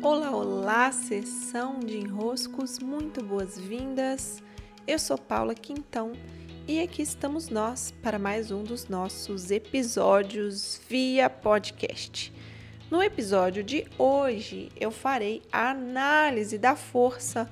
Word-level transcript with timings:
Olá, 0.00 0.30
olá, 0.30 0.92
sessão 0.92 1.80
de 1.80 1.96
enroscos, 1.96 2.78
muito 2.78 3.24
boas-vindas. 3.24 4.40
Eu 4.86 4.96
sou 4.96 5.18
Paula 5.18 5.56
Quintão 5.56 6.12
e 6.68 6.80
aqui 6.80 7.02
estamos 7.02 7.48
nós 7.48 7.92
para 8.00 8.16
mais 8.16 8.52
um 8.52 8.62
dos 8.62 8.88
nossos 8.88 9.50
episódios 9.50 10.80
via 10.88 11.28
podcast. 11.28 12.32
No 12.88 13.02
episódio 13.02 13.64
de 13.64 13.86
hoje, 13.98 14.70
eu 14.78 14.92
farei 14.92 15.42
a 15.50 15.70
análise 15.70 16.58
da 16.58 16.76
força 16.76 17.50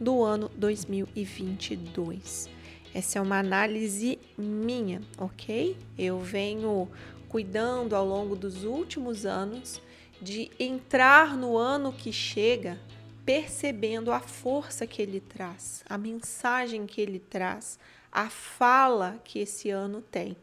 do 0.00 0.22
ano 0.22 0.48
2022. 0.56 2.48
Essa 2.94 3.18
é 3.18 3.22
uma 3.22 3.40
análise 3.40 4.20
minha, 4.36 5.02
ok? 5.18 5.76
Eu 5.98 6.20
venho 6.20 6.88
cuidando 7.28 7.96
ao 7.96 8.06
longo 8.06 8.36
dos 8.36 8.64
últimos 8.64 9.26
anos 9.26 9.82
de 10.20 10.50
entrar 10.58 11.36
no 11.36 11.56
ano 11.56 11.92
que 11.92 12.12
chega 12.12 12.78
percebendo 13.24 14.10
a 14.10 14.20
força 14.20 14.86
que 14.86 15.02
ele 15.02 15.20
traz, 15.20 15.84
a 15.86 15.98
mensagem 15.98 16.86
que 16.86 17.00
ele 17.00 17.18
traz, 17.18 17.78
a 18.10 18.30
fala 18.30 19.20
que 19.22 19.40
esse 19.40 19.68
ano 19.68 20.00
tem. 20.00 20.34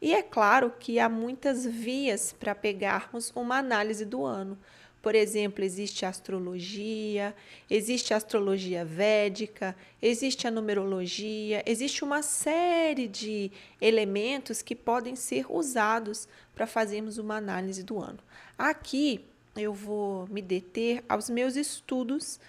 E 0.00 0.14
é 0.14 0.22
claro 0.22 0.72
que 0.80 0.98
há 0.98 1.08
muitas 1.08 1.66
vias 1.66 2.32
para 2.32 2.54
pegarmos 2.54 3.30
uma 3.36 3.58
análise 3.58 4.06
do 4.06 4.24
ano. 4.24 4.58
Por 5.02 5.14
exemplo, 5.14 5.64
existe 5.64 6.04
a 6.04 6.10
astrologia, 6.10 7.34
existe 7.68 8.12
a 8.12 8.16
astrologia 8.16 8.84
védica, 8.84 9.76
existe 10.00 10.46
a 10.46 10.50
numerologia, 10.50 11.62
existe 11.66 12.04
uma 12.04 12.22
série 12.22 13.06
de 13.06 13.50
elementos 13.80 14.60
que 14.60 14.74
podem 14.74 15.16
ser 15.16 15.44
usados 15.50 16.28
para 16.54 16.66
fazermos 16.66 17.16
uma 17.16 17.36
análise 17.36 17.82
do 17.82 17.98
ano. 17.98 18.18
Aqui 18.58 19.24
eu 19.56 19.72
vou 19.72 20.26
me 20.28 20.40
deter 20.40 21.04
aos 21.08 21.28
meus 21.28 21.56
estudos 21.56 22.40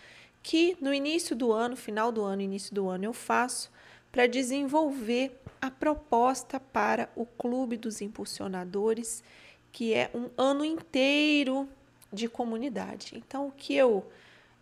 que 0.44 0.78
no 0.82 0.94
início 0.94 1.36
do 1.36 1.52
ano, 1.52 1.76
final 1.76 2.12
do 2.12 2.24
ano, 2.24 2.42
início 2.42 2.74
do 2.74 2.90
ano 2.90 3.06
eu 3.06 3.14
faço 3.14 3.72
para 4.12 4.28
desenvolver 4.28 5.40
a 5.62 5.72
proposta 5.72 6.60
para 6.60 7.10
o 7.16 7.26
Clube 7.26 7.78
dos 7.78 8.02
Impulsionadores, 8.02 9.24
que 9.72 9.94
é 9.94 10.10
um 10.14 10.30
ano 10.38 10.66
inteiro 10.66 11.68
de 12.12 12.28
comunidade. 12.28 13.14
Então, 13.16 13.48
o 13.48 13.52
que 13.52 13.76
eu 13.76 14.06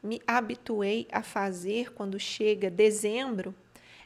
me 0.03 0.21
habituei 0.27 1.07
a 1.11 1.23
fazer 1.23 1.91
quando 1.93 2.19
chega 2.19 2.69
dezembro 2.69 3.55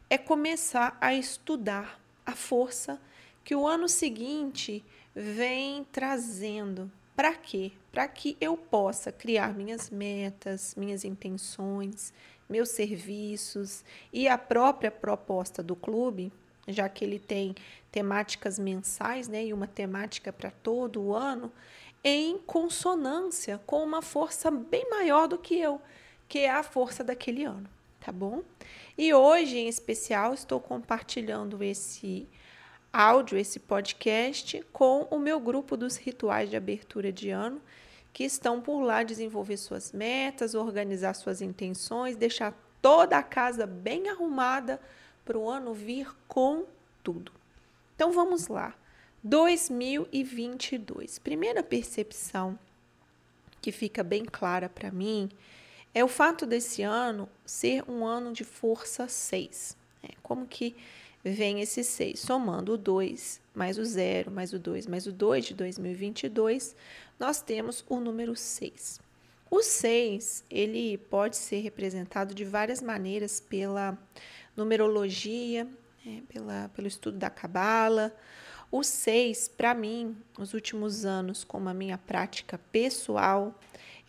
é 0.09 0.17
começar 0.17 0.97
a 1.01 1.13
estudar 1.13 1.99
a 2.25 2.33
força 2.33 2.99
que 3.43 3.55
o 3.55 3.67
ano 3.67 3.89
seguinte 3.89 4.83
vem 5.13 5.83
trazendo. 5.91 6.89
Para 7.15 7.33
quê? 7.33 7.73
Para 7.93 8.07
que 8.07 8.35
eu 8.41 8.57
possa 8.57 9.11
criar 9.11 9.53
minhas 9.53 9.91
metas, 9.91 10.73
minhas 10.75 11.05
intenções, 11.05 12.11
meus 12.49 12.69
serviços 12.69 13.85
e 14.11 14.27
a 14.27 14.35
própria 14.35 14.89
proposta 14.89 15.61
do 15.61 15.75
clube, 15.75 16.33
já 16.67 16.89
que 16.89 17.05
ele 17.05 17.19
tem 17.19 17.53
temáticas 17.91 18.57
mensais, 18.57 19.27
né, 19.27 19.45
e 19.45 19.53
uma 19.53 19.67
temática 19.67 20.33
para 20.33 20.49
todo 20.49 21.03
o 21.03 21.15
ano, 21.15 21.51
em 22.03 22.39
consonância 22.39 23.61
com 23.63 23.83
uma 23.83 24.01
força 24.01 24.49
bem 24.49 24.89
maior 24.89 25.27
do 25.27 25.37
que 25.37 25.59
eu, 25.59 25.79
que 26.27 26.39
é 26.39 26.49
a 26.49 26.63
força 26.63 27.03
daquele 27.03 27.43
ano, 27.43 27.69
tá 27.99 28.11
bom? 28.11 28.41
E 28.97 29.13
hoje, 29.13 29.59
em 29.59 29.67
especial, 29.67 30.33
estou 30.33 30.59
compartilhando 30.59 31.63
esse 31.63 32.27
áudio, 32.93 33.37
esse 33.37 33.59
podcast, 33.59 34.63
com 34.71 35.07
o 35.09 35.17
meu 35.17 35.39
grupo 35.39 35.75
dos 35.75 35.97
rituais 35.97 36.49
de 36.49 36.55
abertura 36.55 37.11
de 37.11 37.31
ano, 37.31 37.59
que 38.13 38.23
estão 38.23 38.61
por 38.61 38.81
lá 38.81 39.01
desenvolver 39.01 39.57
suas 39.57 39.91
metas, 39.91 40.53
organizar 40.53 41.15
suas 41.15 41.41
intenções, 41.41 42.15
deixar 42.15 42.53
toda 42.79 43.17
a 43.17 43.23
casa 43.23 43.65
bem 43.65 44.07
arrumada 44.09 44.79
para 45.25 45.37
o 45.37 45.49
ano 45.49 45.73
vir 45.73 46.13
com 46.27 46.65
tudo. 47.01 47.31
Então 47.95 48.11
vamos 48.11 48.47
lá. 48.47 48.75
2022. 49.23 51.17
Primeira 51.17 51.63
percepção 51.63 52.59
que 53.61 53.71
fica 53.71 54.03
bem 54.03 54.25
clara 54.25 54.69
para 54.69 54.91
mim 54.91 55.29
é 55.93 56.03
o 56.03 56.07
fato 56.07 56.45
desse 56.45 56.81
ano 56.81 57.29
ser 57.45 57.89
um 57.89 58.05
ano 58.05 58.33
de 58.33 58.43
força 58.43 59.07
6. 59.07 59.77
É, 60.03 60.09
como 60.21 60.45
que 60.45 60.75
vem 61.23 61.61
esse 61.61 61.83
6? 61.83 62.19
Somando 62.19 62.73
o 62.73 62.77
2 62.77 63.43
mais 63.53 63.77
o 63.77 63.85
0, 63.85 64.31
mais 64.31 64.51
o 64.51 64.59
2, 64.59 64.87
mais 64.87 65.05
o 65.05 65.11
2 65.11 65.45
de 65.45 65.53
2022, 65.53 66.75
nós 67.19 67.41
temos 67.41 67.85
o 67.87 67.99
número 67.99 68.35
6. 68.35 68.99
O 69.49 69.61
6, 69.61 70.43
ele 70.49 70.97
pode 70.97 71.37
ser 71.37 71.59
representado 71.59 72.33
de 72.33 72.43
várias 72.43 72.81
maneiras 72.81 73.39
pela 73.39 73.97
numerologia, 74.57 75.67
é, 76.05 76.21
pela, 76.27 76.69
pelo 76.69 76.87
estudo 76.87 77.17
da 77.17 77.29
cabala, 77.29 78.15
o 78.71 78.83
6, 78.83 79.49
para 79.49 79.75
mim, 79.75 80.17
nos 80.35 80.55
últimos 80.55 81.05
anos, 81.05 81.43
como 81.43 81.69
a 81.69 81.73
minha 81.75 81.97
prática 81.97 82.59
pessoal, 82.71 83.53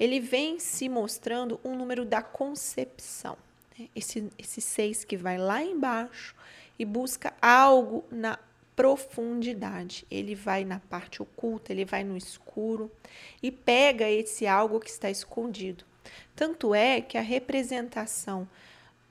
ele 0.01 0.19
vem 0.19 0.59
se 0.59 0.89
mostrando 0.89 1.61
um 1.63 1.77
número 1.77 2.03
da 2.07 2.23
concepção. 2.23 3.37
Né? 3.79 3.89
Esse, 3.95 4.31
esse 4.39 4.63
6 4.63 5.05
que 5.05 5.19
vai 5.19 5.37
lá 5.37 5.63
embaixo 5.63 6.35
e 6.79 6.85
busca 6.85 7.33
algo 7.41 8.05
na 8.11 8.39
profundidade. 8.75 10.07
Ele 10.11 10.35
vai 10.35 10.65
na 10.65 10.81
parte 10.81 11.23
oculta, 11.23 11.73
ele 11.73 11.85
vai 11.85 12.03
no 12.05 12.17
escuro 12.17 12.91
e 13.43 13.51
pega 13.51 14.09
esse 14.11 14.47
algo 14.47 14.81
que 14.81 14.91
está 14.91 15.11
escondido. 15.11 15.85
Tanto 16.35 16.75
é 16.75 17.01
que 17.01 17.17
a 17.17 17.23
representação 17.23 18.49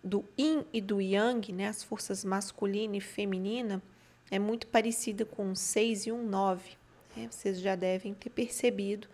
do 0.03 0.25
yin 0.38 0.66
e 0.74 0.81
do 0.81 1.00
yang, 1.00 1.51
né, 1.53 1.68
as 1.68 1.81
forças 1.81 2.25
masculina 2.25 2.97
e 2.97 3.01
feminina, 3.01 3.81
é 4.30 4.38
muito 4.38 4.68
parecida 4.68 5.25
com 5.25 5.45
um 5.45 5.56
6 5.56 6.07
e 6.07 6.12
um 6.12 6.24
9. 6.24 6.72
Né? 7.16 7.28
Vocês 7.31 7.59
já 7.59 7.75
devem 7.75 8.13
ter 8.13 8.30
percebido. 8.30 9.07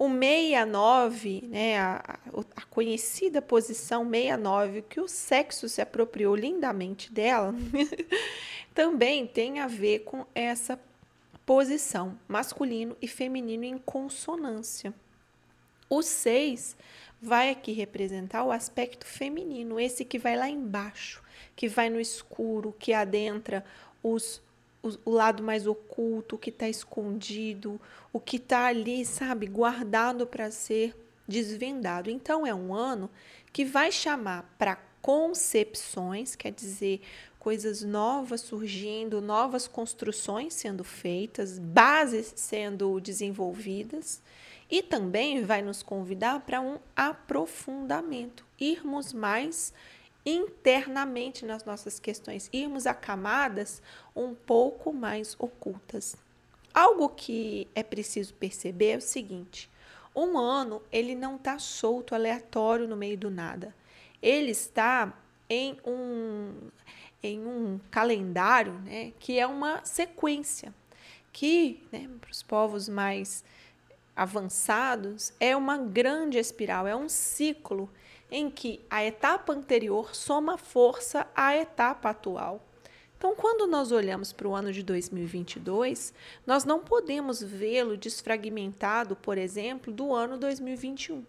O 0.00 0.08
69, 0.08 1.44
né, 1.46 1.78
a, 1.78 2.18
a 2.56 2.62
conhecida 2.70 3.42
posição 3.42 4.02
69, 4.10 4.80
que 4.88 4.98
o 4.98 5.06
sexo 5.06 5.68
se 5.68 5.82
apropriou 5.82 6.34
lindamente 6.34 7.12
dela, 7.12 7.54
também 8.74 9.26
tem 9.26 9.60
a 9.60 9.66
ver 9.66 9.98
com 9.98 10.24
essa 10.34 10.80
posição 11.44 12.18
masculino 12.26 12.96
e 13.02 13.06
feminino 13.06 13.64
em 13.64 13.76
consonância. 13.76 14.94
O 15.90 16.00
6 16.00 16.78
vai 17.20 17.50
aqui 17.50 17.72
representar 17.72 18.42
o 18.44 18.50
aspecto 18.50 19.04
feminino, 19.04 19.78
esse 19.78 20.02
que 20.02 20.18
vai 20.18 20.34
lá 20.34 20.48
embaixo, 20.48 21.22
que 21.54 21.68
vai 21.68 21.90
no 21.90 22.00
escuro, 22.00 22.74
que 22.78 22.94
adentra 22.94 23.62
os 24.02 24.40
o, 24.82 25.10
lado 25.10 25.42
mais 25.42 25.66
oculto, 25.66 26.36
o 26.36 26.38
que 26.38 26.50
está 26.50 26.68
escondido, 26.68 27.80
o 28.12 28.20
que 28.20 28.36
está 28.36 28.66
ali, 28.66 29.04
sabe, 29.04 29.46
guardado 29.46 30.26
para 30.26 30.50
ser 30.50 30.96
desvendado. 31.26 32.10
Então, 32.10 32.46
é 32.46 32.54
um 32.54 32.74
ano 32.74 33.10
que 33.52 33.64
vai 33.64 33.92
chamar 33.92 34.54
para 34.58 34.76
concepções, 35.02 36.34
quer 36.34 36.52
dizer, 36.52 37.00
coisas 37.38 37.82
novas 37.82 38.42
surgindo, 38.42 39.20
novas 39.20 39.66
construções 39.66 40.54
sendo 40.54 40.84
feitas, 40.84 41.58
bases 41.58 42.32
sendo 42.36 43.00
desenvolvidas, 43.00 44.22
e 44.70 44.82
também 44.82 45.42
vai 45.44 45.62
nos 45.62 45.82
convidar 45.82 46.40
para 46.40 46.60
um 46.60 46.78
aprofundamento, 46.94 48.44
irmos 48.58 49.12
mais 49.12 49.72
internamente 50.24 51.44
nas 51.44 51.64
nossas 51.64 51.98
questões, 51.98 52.48
irmos 52.52 52.86
a 52.86 52.94
camadas 52.94 53.82
um 54.14 54.34
pouco 54.34 54.92
mais 54.92 55.34
ocultas. 55.38 56.16
Algo 56.72 57.08
que 57.08 57.66
é 57.74 57.82
preciso 57.82 58.34
perceber 58.34 58.92
é 58.92 58.96
o 58.96 59.00
seguinte: 59.00 59.70
um 60.14 60.38
ano 60.38 60.82
ele 60.92 61.14
não 61.14 61.36
está 61.36 61.58
solto, 61.58 62.14
aleatório 62.14 62.86
no 62.86 62.96
meio 62.96 63.18
do 63.18 63.30
nada. 63.30 63.74
Ele 64.22 64.50
está 64.50 65.12
em 65.48 65.76
um 65.84 66.70
em 67.22 67.46
um 67.46 67.78
calendário, 67.90 68.72
né, 68.80 69.12
que 69.20 69.38
é 69.38 69.46
uma 69.46 69.84
sequência, 69.84 70.72
que 71.30 71.82
né, 71.92 72.08
para 72.18 72.30
os 72.30 72.42
povos 72.42 72.88
mais 72.88 73.44
avançados 74.16 75.32
é 75.38 75.54
uma 75.54 75.76
grande 75.76 76.38
espiral, 76.38 76.86
é 76.86 76.96
um 76.96 77.10
ciclo 77.10 77.90
em 78.30 78.48
que 78.48 78.80
a 78.88 79.04
etapa 79.04 79.52
anterior 79.52 80.14
soma 80.14 80.56
força 80.56 81.26
à 81.34 81.56
etapa 81.56 82.10
atual. 82.10 82.64
Então, 83.18 83.34
quando 83.34 83.66
nós 83.66 83.92
olhamos 83.92 84.32
para 84.32 84.48
o 84.48 84.54
ano 84.54 84.72
de 84.72 84.82
2022, 84.82 86.14
nós 86.46 86.64
não 86.64 86.80
podemos 86.80 87.42
vê-lo 87.42 87.96
desfragmentado, 87.96 89.14
por 89.14 89.36
exemplo, 89.36 89.92
do 89.92 90.14
ano 90.14 90.38
2021. 90.38 91.22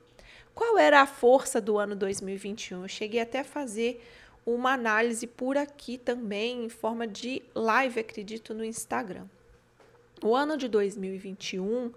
Qual 0.56 0.78
era 0.78 1.02
a 1.02 1.06
força 1.06 1.60
do 1.60 1.78
ano 1.78 1.96
2021? 1.96 2.84
Eu 2.84 2.88
cheguei 2.88 3.20
até 3.20 3.40
a 3.40 3.44
fazer 3.44 4.02
uma 4.46 4.72
análise 4.74 5.28
por 5.28 5.58
aqui 5.58 5.98
também, 5.98 6.66
em 6.66 6.70
forma 6.70 7.06
de 7.06 7.42
live, 7.54 8.00
acredito, 8.00 8.54
no 8.54 8.64
Instagram. 8.64 9.26
O 10.24 10.36
ano 10.36 10.56
de 10.56 10.68
2021 10.68 11.92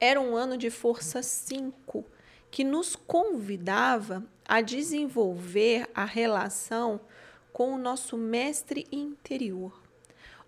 era 0.00 0.20
um 0.20 0.36
ano 0.36 0.56
de 0.56 0.68
força 0.68 1.22
5 1.22 2.04
que 2.50 2.64
nos 2.64 2.96
convidava 2.96 4.24
a 4.46 4.60
desenvolver 4.60 5.88
a 5.94 6.04
relação 6.04 7.00
com 7.52 7.74
o 7.74 7.78
nosso 7.78 8.16
mestre 8.16 8.86
interior. 8.90 9.82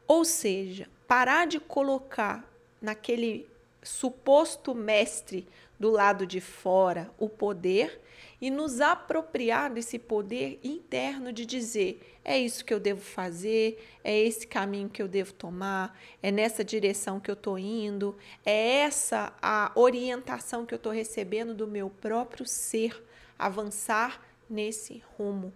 Ou 0.06 0.24
seja, 0.24 0.88
parar 1.06 1.46
de 1.46 1.60
colocar 1.60 2.44
naquele 2.80 3.46
suposto 3.82 4.74
mestre 4.74 5.48
do 5.78 5.90
lado 5.90 6.26
de 6.26 6.40
fora 6.40 7.10
o 7.18 7.28
poder 7.28 8.00
e 8.40 8.50
nos 8.50 8.80
apropriar 8.80 9.72
desse 9.72 9.98
poder 9.98 10.58
interno 10.62 11.32
de 11.32 11.44
dizer: 11.44 12.00
é 12.24 12.38
isso 12.38 12.64
que 12.64 12.72
eu 12.72 12.80
devo 12.80 13.00
fazer, 13.00 13.82
é 14.04 14.18
esse 14.18 14.46
caminho 14.46 14.88
que 14.88 15.02
eu 15.02 15.08
devo 15.08 15.32
tomar, 15.32 15.98
é 16.22 16.30
nessa 16.30 16.64
direção 16.64 17.20
que 17.20 17.30
eu 17.30 17.34
estou 17.34 17.58
indo, 17.58 18.16
é 18.44 18.80
essa 18.80 19.32
a 19.40 19.72
orientação 19.74 20.64
que 20.64 20.74
eu 20.74 20.76
estou 20.76 20.92
recebendo 20.92 21.54
do 21.54 21.66
meu 21.66 21.90
próprio 21.90 22.46
ser, 22.46 23.02
avançar 23.38 24.20
nesse 24.48 25.02
rumo. 25.16 25.52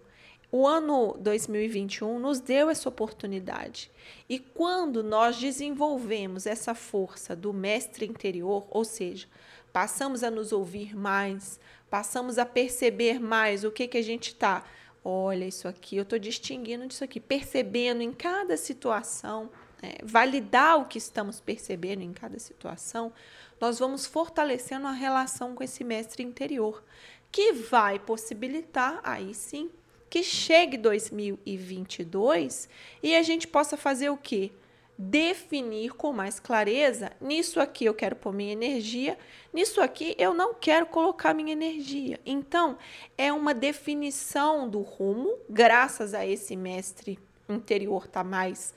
O 0.57 0.65
ano 0.65 1.17
2021 1.19 2.17
nos 2.17 2.39
deu 2.39 2.69
essa 2.69 2.87
oportunidade. 2.87 3.91
E 4.29 4.39
quando 4.39 5.03
nós 5.03 5.35
desenvolvemos 5.37 6.45
essa 6.45 6.73
força 6.73 7.35
do 7.35 7.51
mestre 7.51 8.05
interior, 8.05 8.65
ou 8.69 8.85
seja, 8.85 9.27
passamos 9.73 10.23
a 10.23 10.31
nos 10.31 10.53
ouvir 10.53 10.95
mais, 10.95 11.59
passamos 11.89 12.37
a 12.37 12.45
perceber 12.45 13.19
mais 13.19 13.65
o 13.65 13.71
que, 13.71 13.85
que 13.85 13.97
a 13.97 14.01
gente 14.01 14.29
está. 14.29 14.63
Olha, 15.03 15.43
isso 15.43 15.67
aqui, 15.67 15.97
eu 15.97 16.03
estou 16.03 16.17
distinguindo 16.17 16.87
disso 16.87 17.03
aqui, 17.03 17.19
percebendo 17.19 18.01
em 18.01 18.13
cada 18.13 18.55
situação, 18.55 19.49
né, 19.83 19.95
validar 20.05 20.79
o 20.79 20.85
que 20.85 20.97
estamos 20.97 21.41
percebendo 21.41 22.01
em 22.01 22.13
cada 22.13 22.39
situação, 22.39 23.11
nós 23.59 23.77
vamos 23.77 24.05
fortalecendo 24.05 24.87
a 24.87 24.93
relação 24.93 25.53
com 25.53 25.65
esse 25.65 25.83
mestre 25.83 26.23
interior, 26.23 26.81
que 27.29 27.51
vai 27.51 27.99
possibilitar, 27.99 29.01
aí 29.03 29.33
sim, 29.33 29.69
que 30.15 30.23
chegue 30.23 30.77
2022 30.77 32.69
e 33.03 33.17
a 33.17 33.21
gente 33.21 33.45
possa 33.45 33.75
fazer 33.75 34.09
o 34.09 34.15
quê? 34.15 34.49
definir 34.97 35.91
com 35.91 36.13
mais 36.13 36.39
clareza: 36.39 37.11
nisso 37.19 37.59
aqui 37.59 37.83
eu 37.83 37.93
quero 37.93 38.15
pôr 38.15 38.31
minha 38.31 38.53
energia, 38.53 39.19
nisso 39.51 39.81
aqui 39.81 40.15
eu 40.17 40.33
não 40.33 40.53
quero 40.53 40.85
colocar 40.85 41.33
minha 41.33 41.51
energia. 41.51 42.17
Então, 42.25 42.77
é 43.17 43.33
uma 43.33 43.53
definição 43.53 44.69
do 44.69 44.79
rumo, 44.79 45.37
graças 45.49 46.13
a 46.13 46.25
esse 46.25 46.55
mestre 46.55 47.19
interior 47.49 48.07
tá 48.07 48.23
mais 48.23 48.73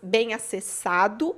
bem 0.00 0.32
acessado, 0.32 1.36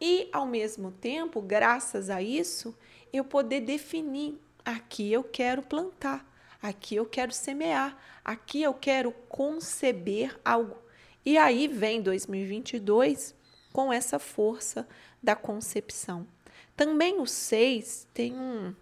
e 0.00 0.26
ao 0.32 0.46
mesmo 0.46 0.90
tempo, 0.90 1.42
graças 1.42 2.08
a 2.08 2.22
isso, 2.22 2.74
eu 3.12 3.24
poder 3.24 3.60
definir: 3.60 4.40
aqui 4.64 5.12
eu 5.12 5.22
quero 5.22 5.60
plantar, 5.60 6.26
aqui 6.64 6.96
eu 6.96 7.04
quero 7.04 7.30
semear, 7.30 7.94
aqui 8.24 8.62
eu 8.62 8.72
quero 8.72 9.12
conceber 9.28 10.40
algo. 10.42 10.78
E 11.22 11.36
aí 11.36 11.68
vem 11.68 12.00
2022 12.00 13.34
com 13.70 13.92
essa 13.92 14.18
força 14.18 14.88
da 15.22 15.36
concepção. 15.36 16.26
Também 16.74 17.20
o 17.20 17.26
6 17.26 18.08
tem 18.14 18.32
um, 18.32 18.74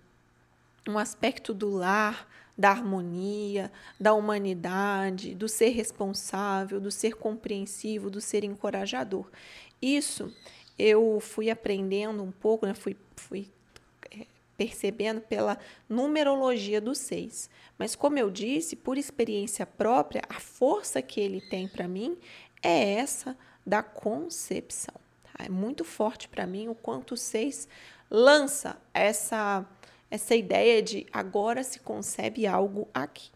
um 0.89 0.97
aspecto 0.97 1.53
do 1.53 1.71
lar, 1.71 2.29
da 2.57 2.71
harmonia, 2.71 3.73
da 3.99 4.15
humanidade, 4.15 5.35
do 5.35 5.49
ser 5.49 5.71
responsável, 5.71 6.81
do 6.81 6.91
ser 6.91 7.17
compreensivo, 7.17 8.09
do 8.09 8.21
ser 8.21 8.45
encorajador. 8.45 9.29
Isso 9.81 10.33
eu 10.79 11.19
fui 11.21 11.51
aprendendo 11.51 12.23
um 12.23 12.31
pouco, 12.31 12.65
né? 12.65 12.75
fui, 12.75 12.97
fui 13.17 13.51
percebendo 14.57 15.21
pela 15.21 15.59
numerologia 15.89 16.81
do 16.81 16.95
seis. 16.95 17.51
Mas, 17.79 17.95
como 17.95 18.19
eu 18.19 18.31
disse, 18.31 18.77
por 18.77 18.97
experiência 18.97 19.67
própria, 19.67 20.23
a 20.29 20.41
força 20.41 21.03
que 21.03 21.21
ele 21.21 21.41
tem 21.41 21.67
para 21.67 21.89
mim 21.89 22.17
é 22.63 22.95
essa 22.95 23.37
da 23.67 23.83
concepção. 23.83 24.95
Tá? 25.25 25.45
É 25.45 25.49
muito 25.49 25.85
forte 25.85 26.29
para 26.29 26.47
mim 26.47 26.69
o 26.69 26.75
quanto 26.75 27.15
o 27.15 27.17
seis 27.17 27.69
lança 28.11 28.77
essa, 28.93 29.67
essa 30.11 30.35
ideia 30.35 30.83
de 30.83 31.07
agora 31.13 31.65
se 31.65 31.81
concebe 31.81 32.47
algo 32.47 32.89
aqui. 32.93 33.31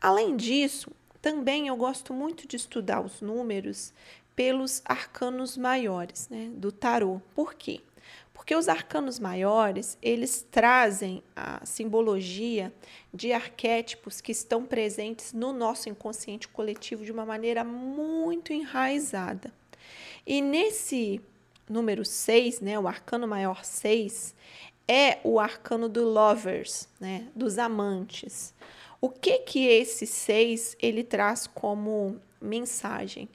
Além 0.00 0.36
disso, 0.36 0.90
também 1.20 1.66
eu 1.66 1.76
gosto 1.76 2.14
muito 2.14 2.46
de 2.46 2.56
estudar 2.56 3.00
os 3.00 3.20
números 3.20 3.92
pelos 4.36 4.82
arcanos 4.84 5.56
maiores 5.56 6.28
né, 6.28 6.50
do 6.54 6.70
tarô. 6.70 7.20
Por 7.34 7.54
quê? 7.54 7.80
Porque 8.32 8.54
os 8.54 8.68
arcanos 8.68 9.18
maiores, 9.18 9.98
eles 10.02 10.46
trazem 10.50 11.22
a 11.34 11.64
simbologia 11.64 12.72
de 13.12 13.32
arquétipos 13.32 14.20
que 14.20 14.30
estão 14.30 14.64
presentes 14.64 15.32
no 15.32 15.52
nosso 15.52 15.88
inconsciente 15.88 16.46
coletivo 16.46 17.04
de 17.04 17.10
uma 17.10 17.24
maneira 17.24 17.64
muito 17.64 18.52
enraizada. 18.52 19.52
E 20.26 20.42
nesse 20.42 21.20
número 21.68 22.04
6, 22.04 22.60
né, 22.60 22.78
o 22.78 22.86
arcano 22.86 23.26
maior 23.26 23.64
6, 23.64 24.34
é 24.86 25.18
o 25.24 25.40
arcano 25.40 25.88
do 25.88 26.04
lovers, 26.04 26.88
né, 27.00 27.28
dos 27.34 27.58
amantes. 27.58 28.54
O 29.00 29.08
que 29.10 29.38
que 29.38 29.66
esse 29.66 30.06
6 30.06 30.76
ele 30.80 31.02
traz 31.02 31.46
como 31.46 32.20
mensagem? 32.40 33.28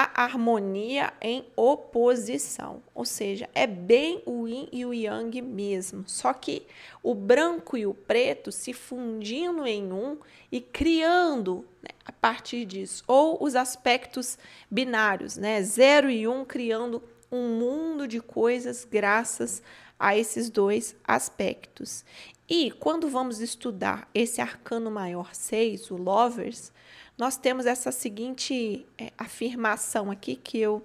A 0.00 0.22
harmonia 0.22 1.12
em 1.20 1.44
oposição, 1.56 2.80
ou 2.94 3.04
seja, 3.04 3.48
é 3.52 3.66
bem 3.66 4.22
o 4.24 4.46
yin 4.46 4.68
e 4.70 4.86
o 4.86 4.94
yang 4.94 5.42
mesmo, 5.42 6.04
só 6.06 6.32
que 6.32 6.66
o 7.02 7.14
branco 7.14 7.76
e 7.76 7.84
o 7.84 7.92
preto 7.92 8.52
se 8.52 8.72
fundindo 8.72 9.66
em 9.66 9.92
um 9.92 10.16
e 10.52 10.60
criando 10.60 11.66
né, 11.82 11.90
a 12.04 12.12
partir 12.12 12.64
disso, 12.64 13.02
ou 13.08 13.42
os 13.42 13.56
aspectos 13.56 14.38
binários, 14.70 15.36
né, 15.36 15.60
zero 15.62 16.08
e 16.08 16.28
um, 16.28 16.44
criando 16.44 17.02
um 17.30 17.58
mundo 17.58 18.06
de 18.06 18.20
coisas 18.20 18.86
graças 18.88 19.60
a 19.98 20.16
esses 20.16 20.48
dois 20.48 20.94
aspectos. 21.02 22.04
E 22.48 22.70
quando 22.70 23.08
vamos 23.08 23.40
estudar 23.40 24.08
esse 24.14 24.40
arcano 24.40 24.90
maior 24.90 25.34
6, 25.34 25.90
o 25.90 25.96
Lovers, 25.96 26.72
nós 27.18 27.36
temos 27.36 27.66
essa 27.66 27.90
seguinte 27.90 28.86
é, 28.96 29.12
afirmação 29.18 30.08
aqui 30.08 30.36
que 30.36 30.60
eu 30.60 30.80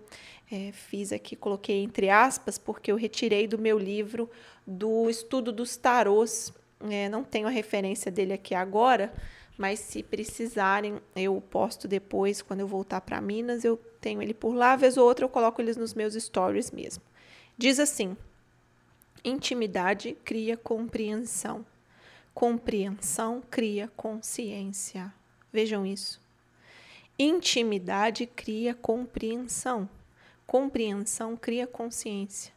é, 0.51 0.71
fiz 0.71 1.13
aqui, 1.13 1.35
coloquei 1.35 1.83
entre 1.83 2.09
aspas, 2.09 2.57
porque 2.57 2.91
eu 2.91 2.95
retirei 2.95 3.47
do 3.47 3.59
meu 3.59 3.77
livro 3.77 4.30
do 4.65 5.09
estudo 5.09 5.51
dos 5.51 5.77
tarôs. 5.77 6.51
É, 6.89 7.07
não 7.07 7.24
tenho 7.24 7.47
a 7.47 7.51
referência 7.51 8.12
dele 8.12 8.33
aqui 8.33 8.56
agora, 8.56 9.13
mas 9.57 9.79
se 9.79 10.01
precisarem, 10.01 11.00
eu 11.15 11.39
posto 11.39 11.88
depois, 11.88 12.41
quando 12.41 12.62
eu 12.62 12.67
voltar 12.67 13.01
para 13.01 13.22
Minas, 13.22 13.63
eu 13.63 13.77
tenho 14.01 14.22
ele 14.22 14.34
por 14.34 14.55
lá, 14.55 14.75
vez 14.75 14.98
ou 14.98 15.07
outra 15.07 15.25
eu 15.25 15.29
coloco 15.29 15.62
eles 15.62 15.77
nos 15.77 15.93
meus 15.93 16.15
stories 16.15 16.72
mesmo. 16.72 17.03
Diz 17.55 17.79
assim: 17.79 18.17
intimidade 19.24 20.17
cria 20.25 20.57
compreensão, 20.57 21.63
compreensão 22.34 23.41
cria 23.51 23.88
consciência. 23.96 25.13
Vejam 25.51 25.86
isso. 25.86 26.23
Intimidade 27.17 28.25
cria 28.25 28.74
compreensão. 28.74 29.88
Compreensão 30.48 31.38
cria 31.38 31.67
consciência. 31.67 32.51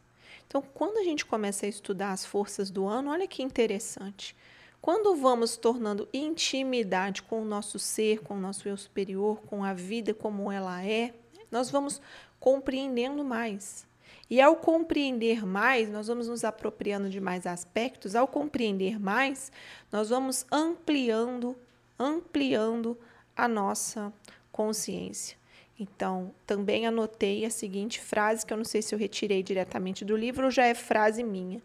Então, 0.47 0.61
quando 0.61 0.97
a 0.97 1.03
gente 1.03 1.25
começa 1.25 1.65
a 1.65 1.69
estudar 1.69 2.11
as 2.11 2.25
forças 2.25 2.71
do 2.71 2.87
ano, 2.87 3.11
olha 3.11 3.27
que 3.27 3.43
interessante. 3.43 4.35
Quando 4.81 5.15
vamos 5.15 5.57
tornando 5.57 6.07
intimidade 6.13 7.21
com 7.21 7.41
o 7.41 7.45
nosso 7.45 7.77
ser, 7.77 8.21
com 8.21 8.35
o 8.35 8.39
nosso 8.39 8.67
eu 8.67 8.77
superior, 8.77 9.41
com 9.45 9.63
a 9.63 9.73
vida 9.73 10.13
como 10.13 10.51
ela 10.51 10.83
é, 10.83 11.13
nós 11.51 11.69
vamos 11.69 12.01
compreendendo 12.39 13.23
mais. 13.23 13.85
E 14.29 14.41
ao 14.41 14.55
compreender 14.55 15.45
mais, 15.45 15.89
nós 15.89 16.07
vamos 16.07 16.27
nos 16.27 16.43
apropriando 16.43 17.09
de 17.09 17.19
mais 17.19 17.45
aspectos. 17.45 18.15
Ao 18.15 18.27
compreender 18.27 18.99
mais, 18.99 19.51
nós 19.91 20.09
vamos 20.09 20.45
ampliando, 20.51 21.55
ampliando 21.99 22.97
a 23.35 23.47
nossa 23.47 24.11
consciência. 24.57 25.37
Então, 25.79 26.33
também 26.47 26.87
anotei 26.87 27.45
a 27.45 27.51
seguinte 27.51 28.01
frase, 28.01 28.43
que 28.43 28.51
eu 28.51 28.57
não 28.57 28.65
sei 28.65 28.81
se 28.81 28.95
eu 28.95 28.97
retirei 28.97 29.43
diretamente 29.43 30.03
do 30.03 30.17
livro 30.17 30.45
ou 30.45 30.51
já 30.51 30.65
é 30.65 30.73
frase 30.73 31.23
minha. 31.23 31.61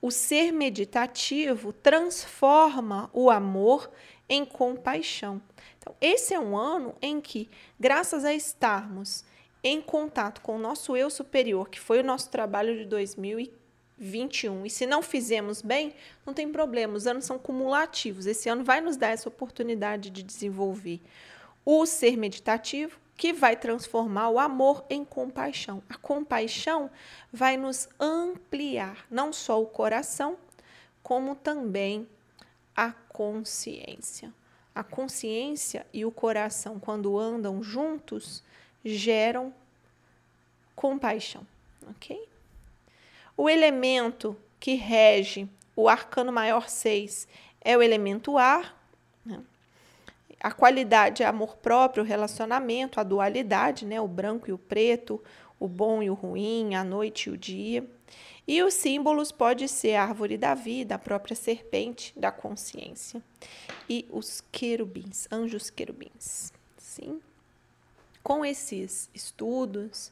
O 0.00 0.10
ser 0.10 0.50
meditativo 0.50 1.70
transforma 1.70 3.10
o 3.12 3.28
amor 3.28 3.90
em 4.26 4.46
compaixão. 4.46 5.42
Então, 5.78 5.94
esse 6.00 6.32
é 6.32 6.40
um 6.40 6.56
ano 6.56 6.94
em 7.02 7.20
que, 7.20 7.50
graças 7.78 8.24
a 8.24 8.32
estarmos 8.32 9.22
em 9.62 9.82
contato 9.82 10.40
com 10.40 10.56
o 10.56 10.58
nosso 10.58 10.96
eu 10.96 11.10
superior, 11.10 11.68
que 11.68 11.78
foi 11.78 12.00
o 12.00 12.04
nosso 12.04 12.30
trabalho 12.30 12.78
de 12.78 12.86
2021, 12.86 14.64
e 14.64 14.70
se 14.70 14.86
não 14.86 15.02
fizemos 15.02 15.60
bem, 15.60 15.92
não 16.24 16.32
tem 16.32 16.50
problema, 16.50 16.94
os 16.94 17.06
anos 17.06 17.26
são 17.26 17.38
cumulativos. 17.38 18.24
Esse 18.24 18.48
ano 18.48 18.64
vai 18.64 18.80
nos 18.80 18.96
dar 18.96 19.08
essa 19.08 19.28
oportunidade 19.28 20.08
de 20.08 20.22
desenvolver 20.22 21.02
o 21.64 21.84
ser 21.86 22.16
meditativo, 22.16 22.98
que 23.16 23.32
vai 23.32 23.54
transformar 23.54 24.30
o 24.30 24.38
amor 24.38 24.84
em 24.88 25.04
compaixão. 25.04 25.82
A 25.88 25.96
compaixão 25.98 26.90
vai 27.30 27.56
nos 27.56 27.88
ampliar 27.98 29.04
não 29.10 29.30
só 29.30 29.60
o 29.60 29.66
coração, 29.66 30.38
como 31.02 31.34
também 31.34 32.08
a 32.74 32.92
consciência. 32.92 34.32
A 34.74 34.82
consciência 34.82 35.86
e 35.92 36.04
o 36.04 36.10
coração, 36.10 36.80
quando 36.80 37.18
andam 37.18 37.62
juntos, 37.62 38.42
geram 38.82 39.52
compaixão, 40.74 41.46
ok? 41.90 42.26
O 43.36 43.50
elemento 43.50 44.34
que 44.58 44.74
rege 44.74 45.46
o 45.76 45.88
arcano 45.88 46.32
maior 46.32 46.70
6 46.70 47.28
é 47.60 47.76
o 47.76 47.82
elemento 47.82 48.38
ar. 48.38 48.79
A 50.42 50.50
qualidade 50.50 51.22
é 51.22 51.26
amor 51.26 51.56
próprio, 51.56 52.02
relacionamento, 52.02 52.98
a 52.98 53.02
dualidade, 53.02 53.84
né? 53.84 54.00
o 54.00 54.08
branco 54.08 54.48
e 54.48 54.52
o 54.52 54.58
preto, 54.58 55.22
o 55.58 55.68
bom 55.68 56.02
e 56.02 56.08
o 56.08 56.14
ruim, 56.14 56.74
a 56.74 56.82
noite 56.82 57.28
e 57.28 57.32
o 57.32 57.36
dia. 57.36 57.86
E 58.48 58.62
os 58.62 58.72
símbolos 58.74 59.30
pode 59.30 59.68
ser 59.68 59.94
a 59.94 60.02
árvore 60.02 60.38
da 60.38 60.54
vida, 60.54 60.94
a 60.94 60.98
própria 60.98 61.36
serpente 61.36 62.18
da 62.18 62.32
consciência 62.32 63.22
e 63.88 64.06
os 64.10 64.42
querubins, 64.50 65.28
anjos 65.30 65.68
querubins. 65.68 66.52
Sim. 66.78 67.20
Com 68.22 68.44
esses 68.44 69.10
estudos, 69.14 70.10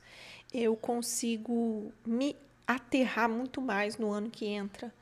eu 0.52 0.76
consigo 0.76 1.90
me 2.06 2.36
aterrar 2.66 3.28
muito 3.28 3.62
mais 3.62 3.96
no 3.96 4.10
ano 4.10 4.30
que 4.30 4.46
entra. 4.46 4.92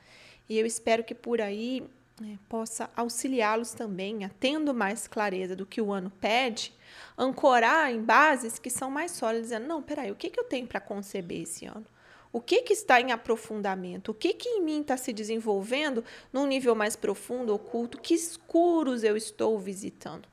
E 0.49 0.57
eu 0.57 0.65
espero 0.65 1.03
que 1.03 1.15
por 1.15 1.41
aí 1.41 1.85
né, 2.21 2.39
possa 2.49 2.91
auxiliá-los 2.97 3.73
também 3.73 4.25
a, 4.25 4.29
tendo 4.29 4.73
mais 4.73 5.07
clareza 5.07 5.55
do 5.55 5.67
que 5.67 5.81
o 5.81 5.93
ano 5.93 6.11
pede, 6.21 6.73
ancorar 7.17 7.93
em 7.93 8.03
bases 8.03 8.59
que 8.59 8.71
são 8.71 8.91
mais 8.91 9.13
sólidas, 9.13 9.49
dizendo, 9.49 9.67
não, 9.67 9.83
peraí, 9.83 10.11
o 10.11 10.17
que, 10.17 10.31
que 10.31 10.41
eu 10.41 10.45
tenho 10.45 10.67
para 10.67 10.81
conceber 10.81 11.43
esse 11.43 11.67
ano? 11.67 11.87
O 12.33 12.41
que, 12.41 12.63
que 12.63 12.73
está 12.73 13.01
em 13.01 13.13
aprofundamento? 13.13 14.11
O 14.11 14.15
que, 14.15 14.35
que 14.35 14.49
em 14.49 14.63
mim 14.63 14.81
está 14.83 14.97
se 14.97 15.13
desenvolvendo 15.13 16.05
num 16.33 16.47
nível 16.47 16.75
mais 16.75 16.95
profundo, 16.95 17.55
oculto? 17.55 17.99
Que 17.99 18.15
escuros 18.15 19.03
eu 19.03 19.17
estou 19.17 19.59
visitando? 19.59 20.29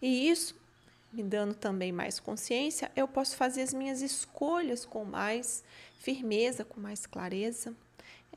E 0.00 0.28
isso, 0.30 0.54
me 1.12 1.22
dando 1.22 1.54
também 1.54 1.90
mais 1.90 2.20
consciência, 2.20 2.92
eu 2.94 3.08
posso 3.08 3.36
fazer 3.36 3.62
as 3.62 3.74
minhas 3.74 4.02
escolhas 4.02 4.84
com 4.84 5.04
mais 5.04 5.64
firmeza, 5.98 6.64
com 6.64 6.80
mais 6.80 7.06
clareza, 7.06 7.74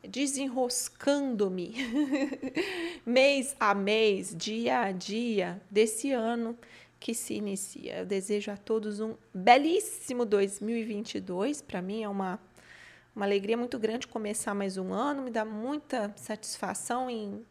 desenroscando-me 0.07 1.75
mês 3.05 3.55
a 3.59 3.73
mês, 3.73 4.35
dia 4.35 4.81
a 4.81 4.91
dia 4.91 5.61
desse 5.69 6.11
ano 6.11 6.57
que 6.99 7.13
se 7.13 7.33
inicia. 7.33 7.99
Eu 7.99 8.05
desejo 8.05 8.51
a 8.51 8.57
todos 8.57 8.99
um 8.99 9.15
belíssimo 9.33 10.25
2022. 10.25 11.61
Para 11.61 11.81
mim 11.81 12.03
é 12.03 12.09
uma, 12.09 12.39
uma 13.15 13.25
alegria 13.25 13.57
muito 13.57 13.79
grande 13.79 14.07
começar 14.07 14.53
mais 14.53 14.77
um 14.77 14.93
ano, 14.93 15.23
me 15.23 15.31
dá 15.31 15.43
muita 15.43 16.13
satisfação 16.15 17.09
em 17.09 17.43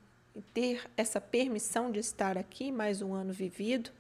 ter 0.55 0.83
essa 0.97 1.21
permissão 1.21 1.91
de 1.91 1.99
estar 1.99 2.39
aqui, 2.39 2.71
mais 2.71 3.03
um 3.03 3.13
ano 3.13 3.33
vivido 3.33 3.91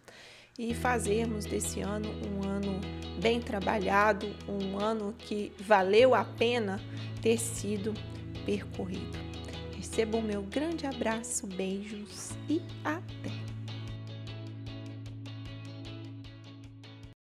e 0.59 0.75
fazermos 0.75 1.47
desse 1.47 1.81
ano 1.81 2.09
um 2.29 2.47
ano 2.47 2.81
bem 3.21 3.41
trabalhado, 3.41 4.27
um 4.49 4.79
ano 4.79 5.15
que 5.19 5.53
valeu 5.59 6.15
a 6.15 6.25
pena 6.25 6.81
ter 7.23 7.39
sido 7.39 7.95
percorrido. 8.45 9.19
Receba 9.77 10.19
o 10.19 10.23
meu 10.23 10.43
grande 10.43 10.87
abraço, 10.87 11.47
beijos 11.47 12.31
e 12.49 12.61
até! 12.85 13.40